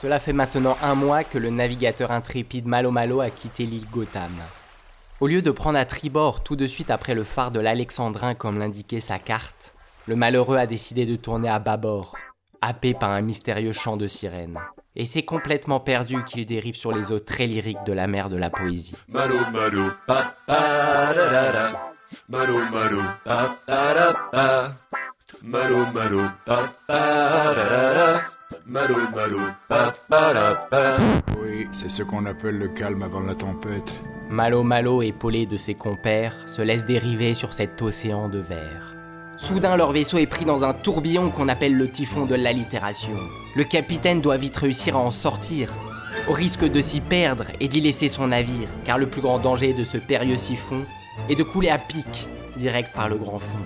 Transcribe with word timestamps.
Cela 0.00 0.20
fait 0.20 0.32
maintenant 0.32 0.76
un 0.80 0.94
mois 0.94 1.24
que 1.24 1.38
le 1.38 1.50
navigateur 1.50 2.12
intrépide 2.12 2.66
Malo 2.66 2.92
Malo 2.92 3.20
a 3.20 3.30
quitté 3.30 3.64
l'île 3.66 3.88
Gotham. 3.90 4.30
Au 5.18 5.26
lieu 5.26 5.42
de 5.42 5.50
prendre 5.50 5.76
à 5.76 5.84
tribord 5.84 6.44
tout 6.44 6.54
de 6.54 6.66
suite 6.66 6.92
après 6.92 7.14
le 7.14 7.24
phare 7.24 7.50
de 7.50 7.58
l'Alexandrin 7.58 8.36
comme 8.36 8.60
l'indiquait 8.60 9.00
sa 9.00 9.18
carte, 9.18 9.74
le 10.06 10.14
malheureux 10.14 10.56
a 10.56 10.66
décidé 10.66 11.04
de 11.04 11.16
tourner 11.16 11.48
à 11.48 11.58
bâbord, 11.58 12.14
happé 12.60 12.94
par 12.94 13.10
un 13.10 13.22
mystérieux 13.22 13.72
chant 13.72 13.96
de 13.96 14.06
sirène. 14.06 14.60
Et 14.94 15.04
c'est 15.04 15.24
complètement 15.24 15.80
perdu 15.80 16.22
qu'il 16.22 16.46
dérive 16.46 16.76
sur 16.76 16.92
les 16.92 17.10
eaux 17.10 17.18
très 17.18 17.48
lyriques 17.48 17.84
de 17.84 17.92
la 17.92 18.06
mer 18.06 18.28
de 18.28 18.36
la 18.36 18.50
poésie. 18.50 18.94
Malo 19.08 19.34
malo 19.52 19.90
pa 20.06 20.36
pa. 20.46 21.12
Malo 22.28 22.58
malo 22.70 23.02
pa 23.24 23.58
pa. 23.66 24.76
Malo 25.42 25.86
malo 25.92 26.30
pa 26.46 26.72
pa. 26.86 28.37
Malo 28.70 28.96
malo 29.16 29.38
pa 29.66 29.94
pa 30.10 30.34
da 30.34 30.54
pa. 30.70 30.98
Oui, 31.40 31.66
c'est 31.72 31.88
ce 31.88 32.02
qu'on 32.02 32.26
appelle 32.26 32.58
le 32.58 32.68
calme 32.68 33.02
avant 33.02 33.20
la 33.20 33.34
tempête. 33.34 33.94
Malo 34.28 34.62
Malo, 34.62 35.00
épaulé 35.00 35.46
de 35.46 35.56
ses 35.56 35.72
compères, 35.72 36.34
se 36.46 36.60
laisse 36.60 36.84
dériver 36.84 37.32
sur 37.32 37.54
cet 37.54 37.80
océan 37.80 38.28
de 38.28 38.40
verre. 38.40 38.94
Soudain, 39.38 39.74
leur 39.78 39.90
vaisseau 39.92 40.18
est 40.18 40.26
pris 40.26 40.44
dans 40.44 40.64
un 40.64 40.74
tourbillon 40.74 41.30
qu'on 41.30 41.48
appelle 41.48 41.78
le 41.78 41.90
typhon 41.90 42.26
de 42.26 42.34
l'allitération. 42.34 43.16
Le 43.56 43.64
capitaine 43.64 44.20
doit 44.20 44.36
vite 44.36 44.58
réussir 44.58 44.96
à 44.96 45.00
en 45.00 45.12
sortir, 45.12 45.72
au 46.28 46.34
risque 46.34 46.70
de 46.70 46.82
s'y 46.82 47.00
perdre 47.00 47.46
et 47.60 47.68
d'y 47.68 47.80
laisser 47.80 48.08
son 48.08 48.26
navire, 48.26 48.68
car 48.84 48.98
le 48.98 49.06
plus 49.06 49.22
grand 49.22 49.38
danger 49.38 49.72
de 49.72 49.82
ce 49.82 49.96
périlleux 49.96 50.36
siphon 50.36 50.84
est 51.30 51.36
de 51.36 51.42
couler 51.42 51.70
à 51.70 51.78
pic, 51.78 52.28
direct 52.58 52.94
par 52.94 53.08
le 53.08 53.16
grand 53.16 53.38
fond. 53.38 53.64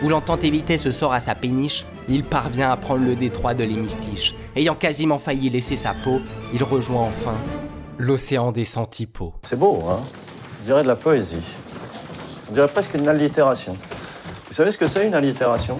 Voulant 0.00 0.20
tant 0.20 0.38
éviter 0.38 0.76
ce 0.76 0.90
sort 0.90 1.12
à 1.12 1.20
sa 1.20 1.34
péniche, 1.34 1.86
il 2.08 2.24
parvient 2.24 2.70
à 2.70 2.76
prendre 2.76 3.04
le 3.04 3.14
détroit 3.14 3.54
de 3.54 3.64
l'hémistiche. 3.64 4.34
Ayant 4.56 4.74
quasiment 4.74 5.18
failli 5.18 5.50
laisser 5.50 5.76
sa 5.76 5.94
peau, 5.94 6.20
il 6.52 6.62
rejoint 6.62 7.02
enfin 7.02 7.34
l'océan 7.98 8.52
des 8.52 8.64
centipots. 8.64 9.34
C'est 9.42 9.58
beau, 9.58 9.82
hein 9.88 10.00
On 10.60 10.64
dirait 10.64 10.82
de 10.82 10.88
la 10.88 10.96
poésie. 10.96 11.44
On 12.50 12.52
dirait 12.52 12.68
presque 12.68 12.94
une 12.94 13.08
allitération. 13.08 13.76
Vous 14.48 14.54
savez 14.54 14.70
ce 14.70 14.78
que 14.78 14.86
c'est 14.86 15.06
une 15.06 15.14
allitération? 15.14 15.78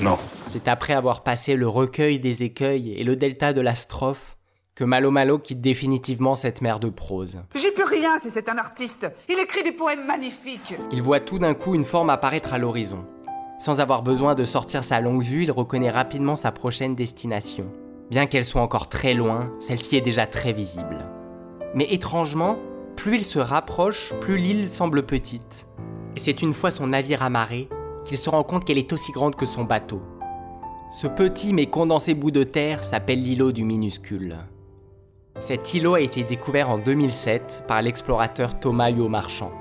Non. 0.00 0.18
C'est 0.48 0.68
après 0.68 0.94
avoir 0.94 1.22
passé 1.22 1.56
le 1.56 1.68
recueil 1.68 2.18
des 2.18 2.42
écueils 2.42 2.94
et 2.94 3.04
le 3.04 3.16
delta 3.16 3.52
de 3.52 3.60
la 3.60 3.74
strophe 3.74 4.36
que 4.74 4.84
Malo 4.84 5.10
Malo 5.10 5.38
quitte 5.38 5.60
définitivement 5.60 6.36
cette 6.36 6.62
mer 6.62 6.78
de 6.78 6.88
prose. 6.88 7.40
J'y 7.56 7.72
peux 7.72 7.84
rien 7.84 8.16
si 8.18 8.30
c'est 8.30 8.48
un 8.48 8.58
artiste. 8.58 9.12
Il 9.28 9.38
écrit 9.40 9.64
des 9.64 9.72
poèmes 9.72 10.06
magnifiques. 10.06 10.76
Il 10.92 11.02
voit 11.02 11.18
tout 11.18 11.40
d'un 11.40 11.54
coup 11.54 11.74
une 11.74 11.82
forme 11.82 12.10
apparaître 12.10 12.52
à 12.52 12.58
l'horizon. 12.58 13.04
Sans 13.58 13.80
avoir 13.80 14.02
besoin 14.02 14.36
de 14.36 14.44
sortir 14.44 14.84
sa 14.84 15.00
longue 15.00 15.24
vue, 15.24 15.42
il 15.42 15.50
reconnaît 15.50 15.90
rapidement 15.90 16.36
sa 16.36 16.52
prochaine 16.52 16.94
destination. 16.94 17.66
Bien 18.08 18.26
qu'elle 18.26 18.44
soit 18.44 18.62
encore 18.62 18.88
très 18.88 19.14
loin, 19.14 19.52
celle-ci 19.58 19.96
est 19.96 20.00
déjà 20.00 20.26
très 20.26 20.52
visible. 20.52 21.04
Mais 21.74 21.92
étrangement, 21.92 22.56
plus 22.94 23.16
il 23.16 23.24
se 23.24 23.40
rapproche, 23.40 24.14
plus 24.20 24.38
l'île 24.38 24.70
semble 24.70 25.04
petite. 25.04 25.66
Et 26.16 26.20
c'est 26.20 26.40
une 26.40 26.52
fois 26.52 26.70
son 26.70 26.86
navire 26.86 27.24
amarré 27.24 27.68
qu'il 28.04 28.16
se 28.16 28.30
rend 28.30 28.44
compte 28.44 28.64
qu'elle 28.64 28.78
est 28.78 28.92
aussi 28.92 29.10
grande 29.10 29.34
que 29.34 29.44
son 29.44 29.64
bateau. 29.64 30.00
Ce 30.90 31.08
petit 31.08 31.52
mais 31.52 31.66
condensé 31.66 32.14
bout 32.14 32.30
de 32.30 32.44
terre 32.44 32.84
s'appelle 32.84 33.20
l'îlot 33.20 33.50
du 33.50 33.64
minuscule. 33.64 34.36
Cet 35.40 35.74
îlot 35.74 35.94
a 35.94 36.00
été 36.00 36.22
découvert 36.22 36.70
en 36.70 36.78
2007 36.78 37.64
par 37.66 37.82
l'explorateur 37.82 38.58
Thomas 38.58 38.90
Huot 38.90 39.08
Marchand. 39.08 39.52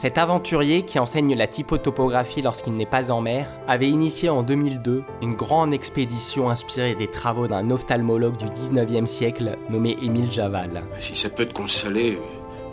Cet 0.00 0.16
aventurier 0.16 0.86
qui 0.86 0.98
enseigne 0.98 1.34
la 1.34 1.46
typotopographie 1.46 2.40
lorsqu'il 2.40 2.74
n'est 2.74 2.86
pas 2.86 3.10
en 3.10 3.20
mer 3.20 3.46
avait 3.68 3.90
initié 3.90 4.30
en 4.30 4.42
2002 4.42 5.04
une 5.20 5.34
grande 5.34 5.74
expédition 5.74 6.48
inspirée 6.48 6.94
des 6.94 7.06
travaux 7.06 7.46
d'un 7.46 7.70
ophtalmologue 7.70 8.38
du 8.38 8.46
19e 8.46 9.04
siècle 9.04 9.58
nommé 9.68 9.98
Émile 10.02 10.32
Javal. 10.32 10.84
Si 11.00 11.14
ça 11.14 11.28
peut 11.28 11.44
te 11.44 11.52
consoler, 11.52 12.18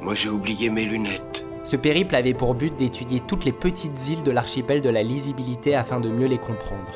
moi 0.01 0.13
j'ai 0.13 0.29
oublié 0.29 0.69
mes 0.69 0.85
lunettes. 0.85 1.45
Ce 1.65 1.75
périple 1.75 2.15
avait 2.15 2.33
pour 2.33 2.55
but 2.55 2.73
d'étudier 2.77 3.21
toutes 3.27 3.43
les 3.43 3.51
petites 3.51 4.07
îles 4.07 4.23
de 4.23 4.31
l'archipel 4.31 4.79
de 4.79 4.87
la 4.87 5.03
lisibilité 5.03 5.75
afin 5.75 5.99
de 5.99 6.07
mieux 6.07 6.27
les 6.27 6.37
comprendre. 6.37 6.93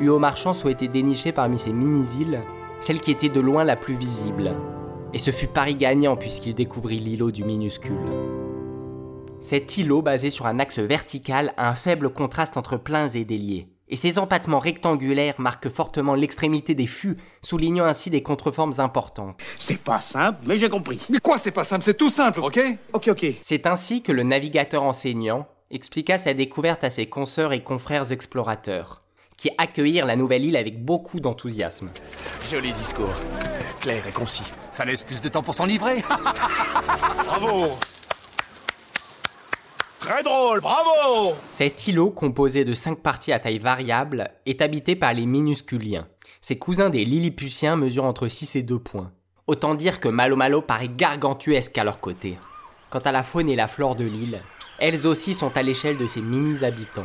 Huot 0.00 0.18
Marchand 0.18 0.52
souhaitait 0.52 0.88
dénicher 0.88 1.30
parmi 1.30 1.60
ces 1.60 1.72
mini-îles 1.72 2.40
celle 2.80 3.00
qui 3.00 3.12
était 3.12 3.28
de 3.28 3.40
loin 3.40 3.62
la 3.62 3.76
plus 3.76 3.94
visible. 3.94 4.52
Et 5.14 5.20
ce 5.20 5.30
fut 5.30 5.46
Paris 5.46 5.76
gagnant 5.76 6.16
puisqu'il 6.16 6.54
découvrit 6.54 6.98
l'îlot 6.98 7.30
du 7.30 7.44
minuscule. 7.44 8.29
Cet 9.40 9.78
îlot, 9.78 10.02
basé 10.02 10.28
sur 10.28 10.46
un 10.46 10.58
axe 10.58 10.78
vertical, 10.78 11.54
a 11.56 11.70
un 11.70 11.74
faible 11.74 12.10
contraste 12.10 12.58
entre 12.58 12.76
pleins 12.76 13.08
et 13.08 13.24
déliés. 13.24 13.68
Et 13.88 13.96
ses 13.96 14.18
empattements 14.18 14.58
rectangulaires 14.58 15.40
marquent 15.40 15.70
fortement 15.70 16.14
l'extrémité 16.14 16.74
des 16.74 16.86
fûts, 16.86 17.16
soulignant 17.40 17.86
ainsi 17.86 18.10
des 18.10 18.22
contreformes 18.22 18.74
importantes. 18.78 19.40
C'est 19.58 19.80
pas 19.80 20.02
simple, 20.02 20.40
mais 20.46 20.56
j'ai 20.56 20.68
compris. 20.68 21.00
Mais 21.08 21.20
quoi, 21.20 21.38
c'est 21.38 21.50
pas 21.50 21.64
simple, 21.64 21.84
c'est 21.84 21.96
tout 21.96 22.10
simple, 22.10 22.40
ok? 22.40 22.60
Ok, 22.92 23.08
ok. 23.08 23.26
C'est 23.40 23.66
ainsi 23.66 24.02
que 24.02 24.12
le 24.12 24.24
navigateur 24.24 24.82
enseignant 24.82 25.48
expliqua 25.70 26.18
sa 26.18 26.34
découverte 26.34 26.84
à 26.84 26.90
ses 26.90 27.06
consoeurs 27.06 27.54
et 27.54 27.62
confrères 27.62 28.12
explorateurs, 28.12 29.00
qui 29.38 29.50
accueillirent 29.56 30.06
la 30.06 30.16
nouvelle 30.16 30.44
île 30.44 30.56
avec 30.56 30.84
beaucoup 30.84 31.18
d'enthousiasme. 31.18 31.90
Joli 32.50 32.72
discours. 32.72 33.14
Clair 33.80 34.06
et 34.06 34.12
concis. 34.12 34.44
Ça 34.70 34.84
laisse 34.84 35.02
plus 35.02 35.22
de 35.22 35.30
temps 35.30 35.42
pour 35.42 35.54
s'enivrer. 35.54 36.02
Bravo 37.24 37.70
Très 40.00 40.22
drôle, 40.22 40.62
bravo 40.62 41.34
Cet 41.52 41.86
îlot, 41.86 42.10
composé 42.10 42.64
de 42.64 42.72
cinq 42.72 43.00
parties 43.02 43.32
à 43.32 43.38
taille 43.38 43.58
variable, 43.58 44.30
est 44.46 44.62
habité 44.62 44.96
par 44.96 45.12
les 45.12 45.26
minusculiens. 45.26 46.08
Ces 46.40 46.56
cousins 46.56 46.88
des 46.88 47.04
Lilliputiens 47.04 47.76
mesurent 47.76 48.06
entre 48.06 48.26
6 48.26 48.56
et 48.56 48.62
2 48.62 48.78
points. 48.78 49.12
Autant 49.46 49.74
dire 49.74 50.00
que 50.00 50.08
Malo 50.08 50.36
Malo 50.36 50.62
paraît 50.62 50.88
gargantuesque 50.88 51.76
à 51.76 51.84
leur 51.84 52.00
côté. 52.00 52.38
Quant 52.88 53.00
à 53.00 53.12
la 53.12 53.22
faune 53.22 53.50
et 53.50 53.56
la 53.56 53.68
flore 53.68 53.94
de 53.94 54.06
l'île, 54.06 54.40
elles 54.78 55.06
aussi 55.06 55.34
sont 55.34 55.54
à 55.54 55.62
l'échelle 55.62 55.98
de 55.98 56.06
ces 56.06 56.22
mini-habitants. 56.22 57.04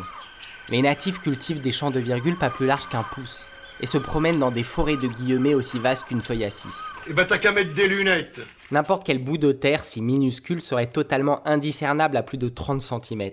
Les 0.70 0.82
natifs 0.82 1.20
cultivent 1.20 1.62
des 1.62 1.74
champs 1.74 1.92
de 1.92 2.00
virgule 2.00 2.38
pas 2.38 2.50
plus 2.50 2.66
larges 2.66 2.88
qu'un 2.88 3.04
pouce 3.04 3.50
et 3.82 3.88
se 3.88 3.98
promènent 3.98 4.40
dans 4.40 4.52
des 4.52 4.64
forêts 4.64 4.96
de 4.96 5.08
guillemets 5.08 5.54
aussi 5.54 5.80
vastes 5.80 6.08
qu'une 6.08 6.22
feuille 6.22 6.46
à 6.46 6.50
six. 6.50 6.88
Eh 7.10 7.14
ben 7.14 7.26
t'as 7.26 7.40
qu'à 7.40 7.52
mettre 7.52 7.74
des 7.74 7.90
lunettes 7.90 8.40
N'importe 8.72 9.04
quel 9.06 9.24
bout 9.24 9.38
de 9.38 9.52
terre 9.52 9.84
si 9.84 10.02
minuscule 10.02 10.60
serait 10.60 10.88
totalement 10.88 11.48
indiscernable 11.48 12.18
à 12.18 12.24
plus 12.24 12.40
de 12.40 12.50
30 12.50 12.82
cm. 12.82 13.32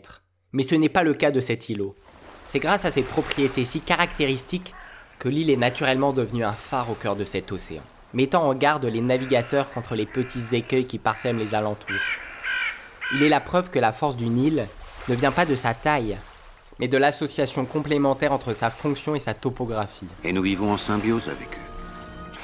Mais 0.53 0.63
ce 0.63 0.75
n'est 0.75 0.91
pas 0.91 1.03
le 1.03 1.15
cas 1.15 1.31
de 1.31 1.41
cet 1.41 1.71
îlot. 1.71 1.95
C'est 2.45 2.59
grâce 2.59 2.85
à 2.85 2.91
ses 2.91 3.03
propriétés 3.03 3.65
si 3.65 3.81
caractéristiques 3.81 4.75
que 5.19 5.31
l'île 5.31 5.51
est 5.51 5.57
naturellement 5.57 6.13
devenue 6.13 6.45
un 6.45 6.53
phare 6.53 6.91
au 6.91 6.95
cœur 6.95 7.17
de 7.17 7.25
cet 7.25 7.51
océan, 7.51 7.83
mettant 8.13 8.47
en 8.47 8.55
garde 8.55 8.85
les 8.85 9.01
navigateurs 9.01 9.71
contre 9.71 9.95
les 9.95 10.05
petits 10.05 10.55
écueils 10.55 10.87
qui 10.87 10.99
parsèment 10.99 11.39
les 11.39 11.55
alentours. 11.55 11.97
Il 13.15 13.23
est 13.23 13.31
la 13.31 13.41
preuve 13.41 13.71
que 13.71 13.79
la 13.79 13.93
force 13.93 14.17
d'une 14.17 14.37
île 14.37 14.67
ne 15.09 15.15
vient 15.15 15.33
pas 15.33 15.47
de 15.47 15.55
sa 15.55 15.73
taille, 15.73 16.19
mais 16.79 16.89
de 16.89 16.99
l'association 16.99 17.65
complémentaire 17.65 18.33
entre 18.33 18.53
sa 18.53 18.69
fonction 18.69 19.15
et 19.15 19.21
sa 19.21 19.33
topographie. 19.33 20.09
Et 20.25 20.33
nous 20.33 20.43
vivons 20.43 20.73
en 20.73 20.79
symbiose 20.79 21.29
avec 21.29 21.49
eux. 21.49 21.72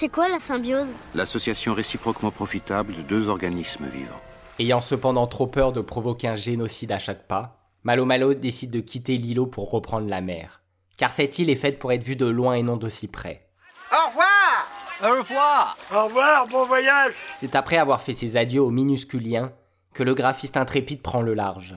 C'est 0.01 0.09
quoi 0.09 0.29
la 0.29 0.39
symbiose 0.39 0.87
L'association 1.17 1.75
réciproquement 1.75 2.31
profitable 2.31 2.95
de 2.95 3.03
deux 3.03 3.29
organismes 3.29 3.89
vivants. 3.89 4.21
Ayant 4.61 4.81
cependant 4.81 5.27
trop 5.27 5.49
peur 5.49 5.73
de 5.73 5.81
provoquer 5.81 6.29
un 6.29 6.37
génocide 6.37 6.93
à 6.93 7.01
chaque 7.01 7.27
pas, 7.27 7.67
Malo 7.83 8.05
Malo 8.05 8.33
décide 8.33 8.71
de 8.71 8.79
quitter 8.79 9.17
l'îlot 9.17 9.49
pour 9.49 9.73
reprendre 9.73 10.07
la 10.09 10.21
mer. 10.21 10.63
Car 10.99 11.13
cette 11.13 11.41
île 11.41 11.51
est 11.51 11.57
faite 11.57 11.81
pour 11.81 11.91
être 11.91 12.05
vue 12.05 12.15
de 12.15 12.27
loin 12.27 12.55
et 12.55 12.63
non 12.63 12.77
d'aussi 12.77 13.09
près. 13.09 13.49
Au 13.91 14.09
revoir 14.09 14.69
Au 15.03 15.19
revoir 15.19 15.79
Au 15.93 16.05
revoir, 16.05 16.47
bon 16.47 16.65
voyage 16.65 17.15
C'est 17.33 17.57
après 17.57 17.77
avoir 17.77 18.01
fait 18.01 18.13
ses 18.13 18.37
adieux 18.37 18.63
aux 18.63 18.71
minusculiens 18.71 19.51
que 19.95 20.05
le 20.05 20.15
graphiste 20.15 20.57
intrépide 20.57 21.03
prend 21.03 21.23
le 21.23 21.35
large. 21.35 21.75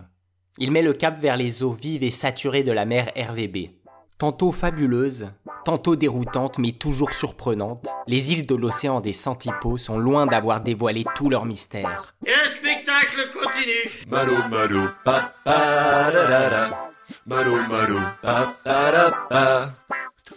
Il 0.59 0.69
met 0.69 0.83
le 0.83 0.93
cap 0.93 1.19
vers 1.19 1.37
les 1.37 1.63
eaux 1.63 1.71
vives 1.71 2.03
et 2.03 2.11
saturées 2.11 2.61
de 2.61 2.71
la 2.71 2.85
mer 2.85 3.11
RVB. 3.15 3.71
Tantôt 4.19 4.51
fabuleuse, 4.51 5.31
tantôt 5.63 5.95
déroutante, 5.95 6.57
mais 6.59 6.71
toujours 6.71 7.13
surprenante, 7.13 7.87
les 8.07 8.33
îles 8.33 8.45
de 8.45 8.55
l'océan 8.55 8.99
des 8.99 9.13
Centipots 9.13 9.77
sont 9.77 9.97
loin 9.97 10.25
d'avoir 10.25 10.61
dévoilé 10.61 11.05
tout 11.15 11.29
leur 11.29 11.45
mystère. 11.45 12.15
Et 12.25 12.29
le 12.29 12.49
spectacle 12.49 13.31
continue 13.33 13.91
Malo 14.09 14.33
malo 14.49 14.89
pa 15.03 15.33
pa 15.43 16.11
da 16.11 16.25
da 16.27 16.49
da. 16.49 16.91
Malo 17.25 17.55
malo 17.69 17.99
pa 18.21 18.55
pa 18.63 18.91
da 18.91 19.11
pa. 19.29 19.73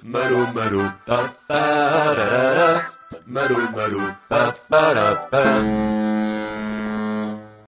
Malo 0.02 0.46
malo 0.54 0.82
pa 1.06 1.18
pa 1.48 2.14
da 2.16 2.24
da 2.30 2.54
da. 2.54 2.82
Malo 3.26 3.58
malo 3.74 4.00
pa 4.28 4.54
pa 4.68 4.94
da 4.94 5.14
pa. 5.30 6.13